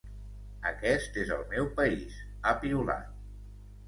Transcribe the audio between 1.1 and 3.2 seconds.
és el meu país, ha piulat.